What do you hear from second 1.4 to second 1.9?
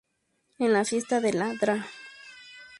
Dra.